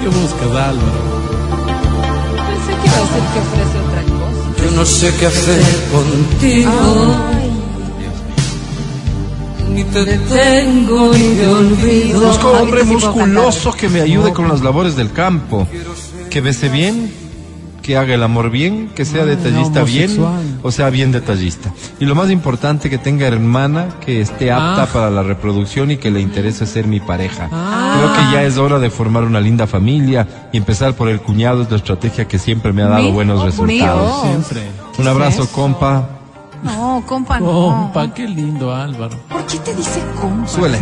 ¿Qué 0.00 0.06
buscas, 0.08 0.48
Álvaro? 0.48 0.74
Pensé 2.46 2.80
que 2.80 2.86
iba 2.86 2.96
a 2.96 3.00
decir 3.00 3.24
que 3.32 3.40
ofrece 3.40 3.78
otra 3.86 4.02
cosa. 4.02 4.64
Yo 4.64 4.76
no 4.76 4.84
sé 4.84 5.14
qué 5.18 5.26
hacer 5.26 5.62
contigo. 5.92 7.14
Ni 9.70 9.82
te 9.84 10.04
tengo 10.04 11.16
y 11.16 11.20
te 11.34 11.46
olvido. 11.48 12.20
Busco 12.20 12.50
hombre 12.52 12.84
musculoso 12.84 13.72
que 13.72 13.88
me 13.88 14.00
ayude 14.02 14.32
con 14.32 14.48
las 14.48 14.60
labores 14.62 14.94
del 14.94 15.10
campo. 15.12 15.66
Que 16.30 16.40
bese 16.40 16.68
bien, 16.68 17.12
que 17.84 17.98
haga 17.98 18.14
el 18.14 18.22
amor 18.22 18.48
bien, 18.50 18.88
que 18.94 19.04
sea 19.04 19.22
Ah, 19.24 19.26
detallista 19.26 19.84
bien, 19.84 20.10
o 20.62 20.72
sea 20.72 20.88
bien 20.88 21.12
detallista. 21.12 21.70
Y 22.00 22.06
lo 22.06 22.14
más 22.14 22.30
importante, 22.30 22.88
que 22.88 22.96
tenga 22.96 23.26
hermana, 23.26 23.88
que 24.04 24.22
esté 24.22 24.50
apta 24.50 24.84
Ah. 24.84 24.88
para 24.90 25.10
la 25.10 25.22
reproducción 25.22 25.90
y 25.90 25.98
que 25.98 26.10
le 26.10 26.20
interese 26.22 26.64
ser 26.64 26.86
mi 26.86 26.98
pareja. 27.00 27.50
Ah. 27.52 27.94
Creo 27.98 28.12
que 28.14 28.32
ya 28.34 28.42
es 28.44 28.56
hora 28.56 28.78
de 28.78 28.88
formar 28.88 29.24
una 29.24 29.38
linda 29.38 29.66
familia 29.66 30.26
y 30.50 30.56
empezar 30.56 30.94
por 30.94 31.10
el 31.10 31.20
cuñado 31.20 31.60
es 31.62 31.70
la 31.70 31.76
estrategia 31.76 32.26
que 32.26 32.38
siempre 32.38 32.72
me 32.72 32.82
ha 32.82 32.86
dado 32.88 33.02
Mi- 33.04 33.12
buenos 33.12 33.40
oh, 33.42 33.44
resultados. 33.44 34.22
Siempre. 34.22 34.62
Un 34.98 35.06
abrazo, 35.06 35.42
eso? 35.42 35.52
compa. 35.52 36.08
No, 36.64 37.02
compa, 37.06 37.38
no. 37.40 37.46
Compa, 37.46 38.12
qué 38.14 38.26
lindo, 38.26 38.74
Álvaro. 38.74 39.16
¿Por 39.28 39.44
qué 39.46 39.58
te 39.58 39.74
dice 39.74 40.02
compa? 40.20 40.48
Suele. 40.48 40.78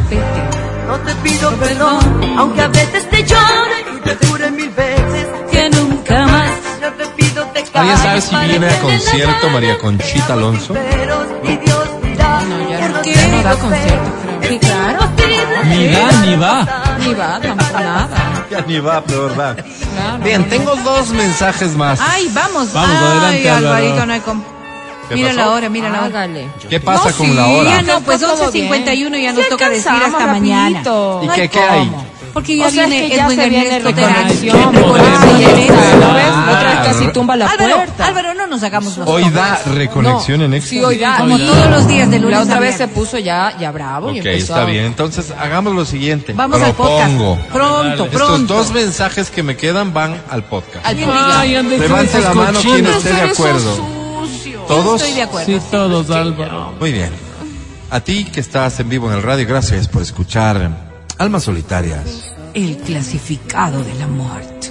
No 0.86 0.96
te 0.98 1.14
pido 1.16 1.50
perdón, 1.56 1.98
aunque 2.38 2.60
a 2.60 2.68
veces 2.68 3.08
te 3.10 3.24
llore 3.24 3.84
y 3.96 4.00
te 4.00 4.26
jure 4.26 4.50
mil 4.50 4.68
veces 4.70 5.26
Que 5.50 5.70
nunca 5.70 6.26
más. 6.26 6.50
Yo 6.80 6.92
te 6.94 7.06
pido 7.16 7.44
te 7.46 7.64
¿Alguien 7.78 7.96
sabe 7.98 8.20
si 8.20 8.36
viene 8.36 8.68
a 8.68 8.80
concierto 8.80 9.48
María 9.50 9.78
Conchita 9.78 10.32
Alonso? 10.34 10.74
Pero 10.74 11.24
y 11.44 11.56
Dios 11.56 11.88
dirá 12.02 12.40
No, 12.42 12.68
ya 12.70 12.88
no. 12.88 13.02
que 13.02 13.12
¿Qué? 13.12 13.28
no 13.28 13.42
da 13.42 13.54
concierto, 13.56 14.10
creo. 14.40 14.50
Sí, 14.50 14.58
claro. 14.58 15.08
Ni 15.64 15.86
da, 15.88 16.12
ni 16.26 16.36
va. 16.36 16.66
Ni 16.98 17.14
va, 17.14 17.40
tampoco 17.40 17.78
nada. 17.80 18.08
Ya 18.50 18.60
ni 18.62 18.80
va, 18.80 19.00
va. 19.00 19.54
Claro. 19.54 20.24
Bien, 20.24 20.48
tengo 20.48 20.74
dos 20.76 21.10
mensajes 21.10 21.74
más. 21.76 22.00
Ay, 22.00 22.28
vamos. 22.34 22.72
Vamos, 22.72 22.96
Ay, 23.00 23.06
adelante, 23.06 23.50
Álvaro. 23.50 23.74
Alvarito, 23.76 24.06
no 24.06 24.12
hay 24.12 24.20
com- 24.20 24.42
¿Qué 24.42 24.61
Mira 25.14 25.28
pasó? 25.28 25.40
la 25.40 25.50
hora, 25.50 25.68
mira 25.68 25.88
la 25.88 25.98
hora. 25.98 26.06
Hágale. 26.06 26.48
¿Qué 26.68 26.80
pasa 26.80 27.10
No, 27.10 27.16
con 27.16 27.26
sí, 27.28 27.34
la 27.34 27.46
hora? 27.48 27.70
Ya 27.70 27.82
no, 27.82 28.00
pues 28.00 28.20
Está 28.22 28.34
todo 28.34 28.52
11.51 28.52 29.22
ya 29.22 29.32
nos 29.32 29.48
toca 29.48 29.68
decir 29.70 29.90
hasta 29.92 30.26
mañana. 30.26 30.80
¿Y 30.80 31.26
No 31.26 31.32
qué- 31.34 31.42
hay 31.42 31.48
qué 31.48 31.60
hay? 31.60 31.90
Porque 32.32 32.56
ya 32.56 32.66
O 32.66 32.70
sea, 32.70 32.84
es 32.84 32.90
viene 32.90 33.10
que 33.10 33.16
ya 33.16 33.28
se 33.28 33.48
viene 33.50 33.78
reconexión. 33.80 34.56
Ah, 34.74 35.26
y. 35.38 35.68
Ah, 35.70 36.48
Otra 36.56 36.70
vez 36.80 36.88
casi 36.88 37.08
tumba 37.12 37.36
la 37.36 37.46
Álvaro, 37.46 37.76
puerta. 37.76 38.06
Álvaro, 38.06 38.32
no 38.34 38.46
nos 38.46 38.62
hagamos 38.62 38.96
los 38.96 39.06
Hoy 39.06 39.28
da 39.28 39.60
reconexión 39.74 40.40
en 40.40 40.54
Extra. 40.54 40.70
Sí, 40.70 40.82
hoy 40.82 40.96
da. 40.96 41.18
Como 41.18 41.36
Y 41.36 41.46
todos 41.46 41.66
los 41.70 41.86
días 41.86 42.10
de 42.10 42.18
lunes 42.18 42.38
La 42.38 42.42
otra 42.44 42.58
vez 42.58 42.76
se 42.76 42.88
puso 42.88 43.18
ya, 43.18 43.54
ya 43.60 43.70
bravo 43.70 44.08
y 44.08 44.20
Ok, 44.20 44.26
empezó 44.26 44.54
está 44.54 44.62
a- 44.62 44.64
bien. 44.64 44.86
Entonces, 44.86 45.30
hagamos 45.38 45.74
lo 45.74 45.84
siguiente. 45.84 46.32
Vamos 46.32 46.62
al 46.62 46.72
podcast. 46.72 47.10
Propongo. 47.12 47.38
Pronto, 47.52 48.04
Estos 48.06 48.20
pronto. 48.22 48.54
dos 48.54 48.72
mensajes 48.72 49.30
que 49.30 49.42
me 49.42 49.54
quedan 49.56 49.92
van 49.92 50.18
al 50.30 50.42
podcast. 50.44 50.86
Al 50.86 50.96
Ay, 50.96 51.54
ande 51.56 51.76
con 51.76 51.86
Levante 51.86 52.12
esos 52.18 52.24
la 52.24 52.34
mano 52.34 52.60
quien 52.60 52.86
esté 52.86 53.12
de 53.12 53.20
acuerdo. 53.22 54.01
¿Todos? 54.68 55.00
Estoy 55.02 55.16
de 55.16 55.22
acuerdo. 55.22 55.46
Sí, 55.46 55.66
todos, 55.70 56.10
Álvaro. 56.10 56.72
Muy 56.78 56.92
bien. 56.92 57.10
A 57.90 58.00
ti 58.00 58.24
que 58.24 58.40
estás 58.40 58.80
en 58.80 58.88
vivo 58.88 59.10
en 59.10 59.16
el 59.16 59.22
radio, 59.22 59.46
gracias 59.46 59.86
por 59.86 60.02
escuchar 60.02 60.70
Almas 61.18 61.44
Solitarias. 61.44 62.32
El 62.54 62.78
clasificado 62.78 63.84
de 63.84 63.94
la 63.94 64.06
muerte. 64.06 64.70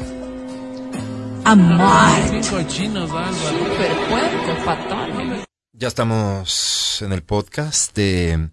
Puerco, 4.10 4.56
fatal. 4.66 5.46
Ya 5.74 5.88
estamos 5.88 7.02
en 7.02 7.12
el 7.12 7.24
podcast 7.24 7.96
de 7.96 8.50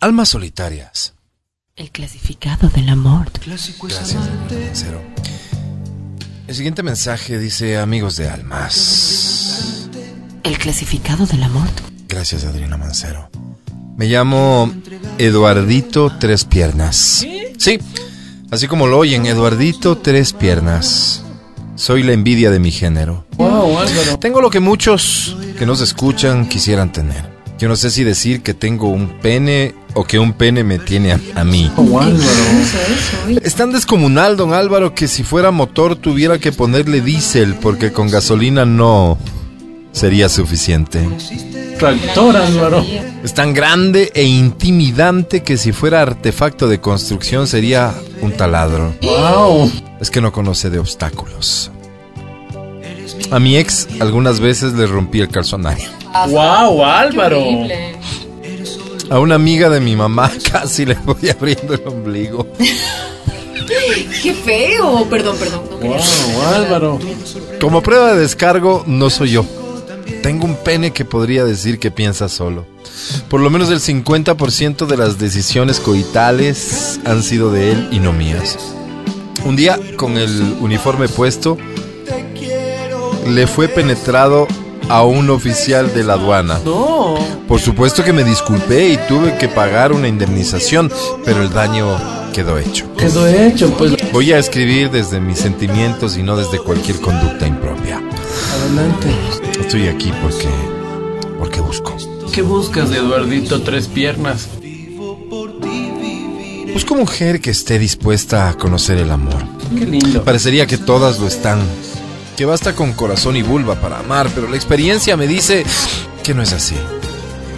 Almas 0.00 0.30
Solitarias. 0.30 1.14
El 1.76 1.90
clasificado 1.90 2.68
del 2.68 2.88
amor. 2.90 3.30
Gracias, 3.46 3.80
Adriana 3.80 4.66
Mancero. 4.66 5.02
El 6.46 6.54
siguiente 6.54 6.82
mensaje 6.82 7.38
dice 7.38 7.78
amigos 7.78 8.16
de 8.16 8.28
almas. 8.28 9.31
El 10.44 10.58
clasificado 10.58 11.24
del 11.26 11.44
amor. 11.44 11.68
Gracias, 12.08 12.44
Adriana 12.44 12.76
Mancero. 12.76 13.30
Me 13.96 14.06
llamo 14.06 14.72
Eduardito 15.18 16.10
Tres 16.18 16.44
Piernas. 16.44 17.24
Sí, 17.58 17.78
así 18.50 18.66
como 18.66 18.88
lo 18.88 18.98
oyen, 18.98 19.26
Eduardito 19.26 19.98
Tres 19.98 20.32
Piernas. 20.32 21.22
Soy 21.76 22.02
la 22.02 22.12
envidia 22.12 22.50
de 22.50 22.58
mi 22.58 22.72
género. 22.72 23.24
Wow, 23.36 23.78
Álvaro. 23.78 24.18
Tengo 24.18 24.40
lo 24.40 24.50
que 24.50 24.58
muchos 24.58 25.36
que 25.58 25.64
nos 25.64 25.80
escuchan 25.80 26.48
quisieran 26.48 26.90
tener. 26.90 27.30
Yo 27.58 27.68
no 27.68 27.76
sé 27.76 27.90
si 27.90 28.02
decir 28.02 28.42
que 28.42 28.54
tengo 28.54 28.88
un 28.88 29.20
pene 29.20 29.76
o 29.94 30.02
que 30.02 30.18
un 30.18 30.32
pene 30.32 30.64
me 30.64 30.80
tiene 30.80 31.12
a, 31.12 31.20
a 31.36 31.44
mí. 31.44 31.70
Oh, 31.76 32.00
Álvaro. 32.00 33.38
Es 33.42 33.54
tan 33.54 33.70
descomunal, 33.70 34.36
don 34.36 34.52
Álvaro, 34.52 34.92
que 34.92 35.06
si 35.06 35.22
fuera 35.22 35.52
motor 35.52 35.94
tuviera 35.94 36.38
que 36.38 36.50
ponerle 36.50 37.00
diésel 37.00 37.54
porque 37.54 37.92
con 37.92 38.10
gasolina 38.10 38.64
no 38.64 39.18
sería 39.92 40.28
suficiente. 40.28 41.06
Tractor, 41.78 42.36
Álvaro. 42.36 42.84
Es 43.22 43.34
tan 43.34 43.54
grande 43.54 44.10
e 44.14 44.24
intimidante 44.24 45.42
que 45.42 45.56
si 45.56 45.72
fuera 45.72 46.02
artefacto 46.02 46.68
de 46.68 46.80
construcción 46.80 47.46
sería 47.46 47.94
un 48.20 48.32
taladro. 48.32 48.94
Wow. 49.02 49.70
Es 50.00 50.10
que 50.10 50.20
no 50.20 50.32
conoce 50.32 50.70
de 50.70 50.78
obstáculos. 50.78 51.70
A 53.30 53.38
mi 53.38 53.56
ex 53.56 53.88
algunas 54.00 54.40
veces 54.40 54.74
le 54.74 54.86
rompí 54.86 55.20
el 55.20 55.28
calzonario. 55.28 55.88
Wow, 56.28 56.84
Álvaro. 56.84 57.44
A 59.10 59.18
una 59.18 59.34
amiga 59.34 59.68
de 59.68 59.80
mi 59.80 59.96
mamá 59.96 60.30
casi 60.52 60.84
le 60.84 60.94
voy 60.94 61.28
abriendo 61.28 61.74
el 61.74 61.86
ombligo. 61.86 62.46
Qué 64.22 64.34
feo. 64.34 65.06
Perdón, 65.08 65.36
perdón. 65.38 65.62
Wow, 65.80 66.42
Álvaro. 66.54 66.98
Como 67.60 67.82
prueba 67.82 68.12
de 68.12 68.20
descargo, 68.20 68.84
no 68.86 69.10
soy 69.10 69.30
yo. 69.30 69.44
Tengo 70.12 70.44
un 70.44 70.56
pene 70.56 70.92
que 70.92 71.04
podría 71.04 71.44
decir 71.44 71.78
que 71.78 71.90
piensa 71.90 72.28
solo. 72.28 72.66
Por 73.28 73.40
lo 73.40 73.50
menos 73.50 73.70
el 73.70 73.80
50% 73.80 74.86
de 74.86 74.96
las 74.96 75.18
decisiones 75.18 75.80
coitales 75.80 77.00
han 77.04 77.22
sido 77.22 77.50
de 77.50 77.72
él 77.72 77.88
y 77.90 77.98
no 77.98 78.12
mías. 78.12 78.58
Un 79.44 79.56
día, 79.56 79.78
con 79.96 80.18
el 80.18 80.56
uniforme 80.60 81.08
puesto, 81.08 81.56
le 83.26 83.46
fue 83.46 83.68
penetrado 83.68 84.46
a 84.88 85.02
un 85.04 85.30
oficial 85.30 85.92
de 85.94 86.04
la 86.04 86.14
aduana. 86.14 86.60
No. 86.64 87.16
Por 87.48 87.60
supuesto 87.60 88.04
que 88.04 88.12
me 88.12 88.24
disculpé 88.24 88.90
y 88.90 88.96
tuve 89.08 89.36
que 89.38 89.48
pagar 89.48 89.92
una 89.92 90.08
indemnización, 90.08 90.90
pero 91.24 91.42
el 91.42 91.52
daño 91.52 91.86
quedó 92.32 92.58
hecho. 92.58 92.86
Quedó 92.96 93.26
hecho, 93.26 93.70
pues. 93.76 93.94
Voy 94.12 94.32
a 94.32 94.38
escribir 94.38 94.90
desde 94.90 95.20
mis 95.20 95.38
sentimientos 95.38 96.16
y 96.16 96.22
no 96.22 96.36
desde 96.36 96.58
cualquier 96.58 97.00
conducta 97.00 97.46
impropia. 97.46 98.00
Adelante. 98.54 99.51
Estoy 99.62 99.86
aquí 99.86 100.12
porque 100.20 100.48
porque 101.38 101.60
busco. 101.60 101.96
¿Qué 102.34 102.42
buscas 102.42 102.90
de 102.90 102.98
Eduardito 102.98 103.62
Tres 103.62 103.86
Piernas? 103.86 104.48
Busco 106.72 106.94
mujer 106.96 107.40
que 107.40 107.50
esté 107.50 107.78
dispuesta 107.78 108.48
a 108.48 108.54
conocer 108.54 108.98
el 108.98 109.10
amor. 109.10 109.42
Qué 109.78 109.86
lindo. 109.86 110.24
Parecería 110.24 110.66
que 110.66 110.78
todas 110.78 111.20
lo 111.20 111.28
están. 111.28 111.60
Que 112.36 112.44
basta 112.44 112.74
con 112.74 112.92
corazón 112.92 113.36
y 113.36 113.42
vulva 113.42 113.76
para 113.76 114.00
amar, 114.00 114.30
pero 114.34 114.48
la 114.48 114.56
experiencia 114.56 115.16
me 115.16 115.26
dice 115.26 115.64
que 116.24 116.34
no 116.34 116.42
es 116.42 116.52
así. 116.52 116.76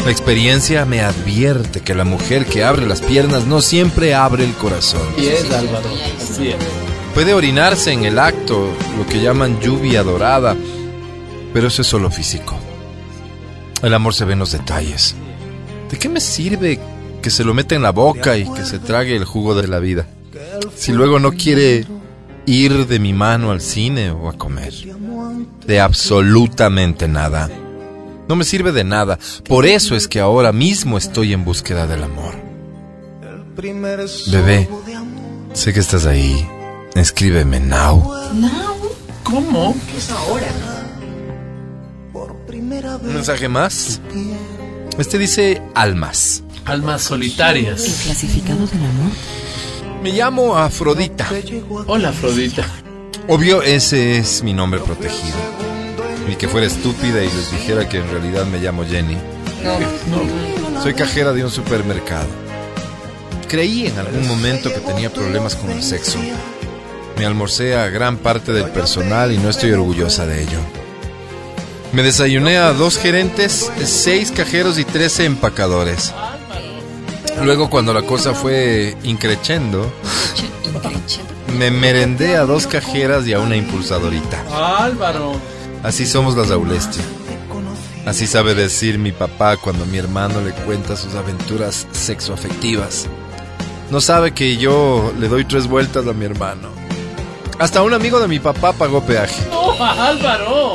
La 0.04 0.10
experiencia 0.10 0.84
me 0.84 1.00
advierte 1.00 1.80
que 1.80 1.94
la 1.94 2.04
mujer 2.04 2.44
que 2.44 2.64
abre 2.64 2.86
las 2.86 3.00
piernas 3.00 3.46
no 3.46 3.62
siempre 3.62 4.14
abre 4.14 4.44
el 4.44 4.52
corazón. 4.52 5.08
Así 5.16 5.28
es, 5.28 5.50
Álvaro. 5.50 5.88
Así 6.22 6.48
es. 6.48 6.56
Puede 7.14 7.32
orinarse 7.32 7.92
en 7.92 8.04
el 8.04 8.18
acto, 8.18 8.68
lo 8.98 9.06
que 9.06 9.22
llaman 9.22 9.58
lluvia 9.60 10.02
dorada, 10.02 10.54
pero 11.54 11.68
eso 11.68 11.82
es 11.82 11.88
solo 11.88 12.10
físico. 12.10 12.58
El 13.80 13.94
amor 13.94 14.12
se 14.12 14.24
ve 14.24 14.32
en 14.32 14.40
los 14.40 14.50
detalles. 14.50 15.14
¿De 15.88 15.98
qué 15.98 16.08
me 16.08 16.20
sirve 16.20 16.80
que 17.22 17.30
se 17.30 17.44
lo 17.44 17.54
meta 17.54 17.76
en 17.76 17.82
la 17.82 17.92
boca 17.92 18.36
y 18.36 18.52
que 18.52 18.64
se 18.64 18.80
trague 18.80 19.14
el 19.14 19.24
jugo 19.24 19.54
de 19.54 19.68
la 19.68 19.78
vida? 19.78 20.06
Si 20.74 20.92
luego 20.92 21.20
no 21.20 21.30
quiere 21.32 21.86
ir 22.44 22.88
de 22.88 22.98
mi 22.98 23.12
mano 23.12 23.52
al 23.52 23.60
cine 23.60 24.10
o 24.10 24.28
a 24.28 24.32
comer. 24.32 24.74
De 25.64 25.80
absolutamente 25.80 27.06
nada. 27.06 27.48
No 28.28 28.34
me 28.34 28.44
sirve 28.44 28.72
de 28.72 28.82
nada. 28.82 29.20
Por 29.46 29.64
eso 29.64 29.94
es 29.94 30.08
que 30.08 30.18
ahora 30.18 30.50
mismo 30.50 30.98
estoy 30.98 31.32
en 31.32 31.44
búsqueda 31.44 31.86
del 31.86 32.02
amor. 32.02 32.34
Bebé, 34.26 34.68
sé 35.52 35.72
que 35.72 35.80
estás 35.80 36.04
ahí. 36.06 36.48
Escríbeme 36.96 37.60
now. 37.60 38.12
¿Cómo? 39.22 39.76
Un 43.04 43.14
mensaje 43.14 43.48
más. 43.48 44.00
Este 44.98 45.18
dice 45.18 45.62
almas. 45.74 46.42
Almas 46.64 47.02
solitarias. 47.02 47.82
Clasificado 48.04 48.66
del 48.66 48.78
amor. 48.84 49.12
Me 50.02 50.10
llamo 50.12 50.56
Afrodita. 50.56 51.28
Hola, 51.86 52.10
Afrodita. 52.10 52.64
Obvio, 53.28 53.62
ese 53.62 54.18
es 54.18 54.42
mi 54.42 54.52
nombre 54.52 54.80
protegido. 54.80 55.36
ni 56.28 56.36
que 56.36 56.48
fuera 56.48 56.66
estúpida 56.66 57.22
y 57.22 57.26
les 57.26 57.50
dijera 57.50 57.88
que 57.88 57.98
en 57.98 58.10
realidad 58.10 58.46
me 58.46 58.58
llamo 58.58 58.84
Jenny. 58.84 59.16
No. 59.62 60.82
Soy 60.82 60.94
cajera 60.94 61.32
de 61.32 61.44
un 61.44 61.50
supermercado. 61.50 62.26
Creí 63.48 63.86
en 63.86 63.98
algún 63.98 64.26
momento 64.26 64.70
que 64.72 64.80
tenía 64.80 65.12
problemas 65.12 65.54
con 65.54 65.70
el 65.70 65.82
sexo. 65.82 66.18
Me 67.18 67.26
almorcé 67.26 67.76
a 67.76 67.88
gran 67.88 68.16
parte 68.16 68.52
del 68.52 68.70
personal 68.70 69.32
y 69.32 69.38
no 69.38 69.48
estoy 69.50 69.72
orgullosa 69.72 70.26
de 70.26 70.42
ello. 70.42 70.58
Me 71.94 72.02
desayuné 72.02 72.58
a 72.58 72.72
dos 72.72 72.98
gerentes, 72.98 73.70
seis 73.84 74.32
cajeros 74.32 74.80
y 74.80 74.84
trece 74.84 75.26
empacadores. 75.26 76.12
Luego 77.40 77.70
cuando 77.70 77.94
la 77.94 78.02
cosa 78.02 78.34
fue 78.34 78.96
increchendo, 79.04 79.92
me 81.56 81.70
merendé 81.70 82.36
a 82.36 82.46
dos 82.46 82.66
cajeras 82.66 83.28
y 83.28 83.32
a 83.32 83.38
una 83.38 83.54
impulsadorita. 83.54 84.44
Álvaro. 84.76 85.34
Así 85.84 86.04
somos 86.04 86.36
las 86.36 86.50
Aulestia. 86.50 87.04
Así 88.06 88.26
sabe 88.26 88.56
decir 88.56 88.98
mi 88.98 89.12
papá 89.12 89.56
cuando 89.56 89.86
mi 89.86 89.98
hermano 89.98 90.40
le 90.40 90.50
cuenta 90.50 90.96
sus 90.96 91.14
aventuras 91.14 91.86
sexoafectivas. 91.92 93.06
No 93.90 94.00
sabe 94.00 94.32
que 94.32 94.56
yo 94.56 95.12
le 95.20 95.28
doy 95.28 95.44
tres 95.44 95.68
vueltas 95.68 96.04
a 96.08 96.12
mi 96.12 96.24
hermano. 96.24 96.70
Hasta 97.60 97.82
un 97.82 97.94
amigo 97.94 98.18
de 98.18 98.26
mi 98.26 98.40
papá 98.40 98.72
pagó 98.72 99.00
peaje. 99.00 99.46
No, 99.48 99.72
Álvaro. 99.80 100.74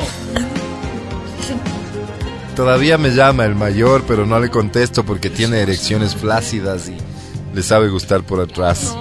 Todavía 2.59 2.97
me 2.97 3.11
llama 3.11 3.45
el 3.45 3.55
mayor, 3.55 4.03
pero 4.05 4.25
no 4.25 4.37
le 4.37 4.49
contesto 4.49 5.05
porque 5.05 5.29
tiene 5.29 5.61
erecciones 5.61 6.13
flácidas 6.13 6.89
y 6.89 7.55
le 7.55 7.63
sabe 7.63 7.87
gustar 7.87 8.23
por 8.23 8.41
atrás. 8.41 8.93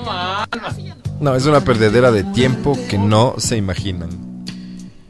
No, 1.18 1.34
es 1.34 1.44
una 1.44 1.62
perdedera 1.62 2.12
de 2.12 2.22
tiempo 2.22 2.78
que 2.88 2.98
no 2.98 3.34
se 3.38 3.56
imaginan. 3.56 4.10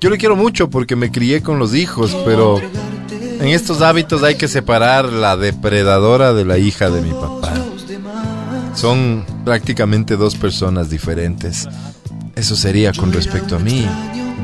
Yo 0.00 0.08
le 0.08 0.16
quiero 0.16 0.34
mucho 0.34 0.70
porque 0.70 0.96
me 0.96 1.12
crié 1.12 1.42
con 1.42 1.58
los 1.58 1.74
hijos, 1.74 2.16
pero 2.24 2.58
en 2.58 3.48
estos 3.48 3.82
hábitos 3.82 4.22
hay 4.22 4.36
que 4.36 4.48
separar 4.48 5.12
la 5.12 5.36
depredadora 5.36 6.32
de 6.32 6.46
la 6.46 6.56
hija 6.56 6.88
de 6.88 7.02
mi 7.02 7.10
papá. 7.10 7.52
Son 8.72 9.26
prácticamente 9.44 10.16
dos 10.16 10.36
personas 10.36 10.88
diferentes. 10.88 11.68
Eso 12.34 12.56
sería 12.56 12.94
con 12.94 13.12
respecto 13.12 13.56
a 13.56 13.58
mí. 13.58 13.86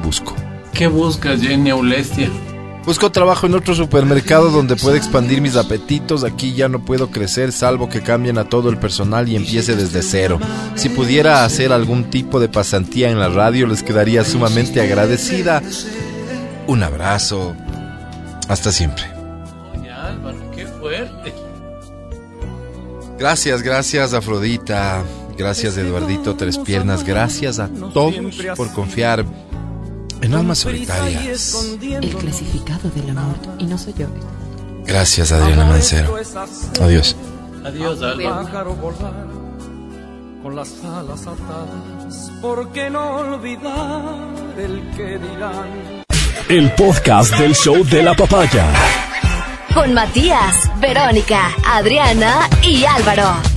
Busco. 0.04 0.34
¿Qué 0.74 0.88
buscas, 0.88 1.40
Jenny 1.40 1.70
Aulestia? 1.70 2.28
Busco 2.84 3.10
trabajo 3.10 3.46
en 3.46 3.54
otro 3.54 3.74
supermercado 3.74 4.50
donde 4.50 4.76
pueda 4.76 4.98
expandir 4.98 5.40
mis 5.40 5.56
apetitos. 5.56 6.22
Aquí 6.22 6.52
ya 6.54 6.68
no 6.68 6.84
puedo 6.84 7.10
crecer 7.10 7.50
salvo 7.50 7.88
que 7.88 8.02
cambien 8.02 8.36
a 8.36 8.48
todo 8.48 8.68
el 8.68 8.76
personal 8.76 9.26
y 9.28 9.36
empiece 9.36 9.74
desde 9.74 10.02
cero. 10.02 10.38
Si 10.74 10.90
pudiera 10.90 11.44
hacer 11.44 11.72
algún 11.72 12.10
tipo 12.10 12.40
de 12.40 12.48
pasantía 12.50 13.10
en 13.10 13.18
la 13.18 13.30
radio 13.30 13.66
les 13.66 13.82
quedaría 13.82 14.22
sumamente 14.22 14.82
agradecida. 14.82 15.62
Un 16.66 16.82
abrazo. 16.82 17.56
Hasta 18.48 18.70
siempre. 18.70 19.04
Gracias, 23.18 23.62
gracias 23.62 24.12
Afrodita. 24.12 25.02
Gracias 25.38 25.78
Eduardito 25.78 26.36
Tres 26.36 26.58
Piernas. 26.58 27.02
Gracias 27.02 27.58
a 27.58 27.68
todos 27.68 28.14
por 28.56 28.70
confiar 28.72 29.24
en 30.24 30.34
almas 30.34 30.58
solitarias. 30.58 31.54
El 31.82 32.16
clasificado 32.16 32.90
del 32.90 33.10
amor. 33.10 33.36
Y 33.58 33.66
no 33.66 33.76
soy 33.76 33.94
yo. 33.94 34.06
Gracias 34.86 35.32
Adriana 35.32 35.66
Mancero. 35.66 36.16
Adiós. 36.80 37.16
Adiós, 37.64 38.02
Álvaro. 38.02 38.44
pájaro 38.44 38.74
volar 38.74 39.26
con 40.42 40.56
las 40.56 40.84
alas 40.84 41.26
atadas. 41.26 42.30
¿Por 42.42 42.70
qué 42.72 42.90
no 42.90 43.16
olvidar 43.16 44.28
el 44.58 44.90
que 44.94 45.18
dirán? 45.18 46.04
El 46.48 46.70
podcast 46.72 47.34
del 47.38 47.54
show 47.54 47.82
de 47.84 48.02
la 48.02 48.14
papaya. 48.14 48.70
Con 49.72 49.94
Matías, 49.94 50.54
Verónica, 50.80 51.50
Adriana 51.64 52.48
y 52.62 52.84
Álvaro. 52.84 53.53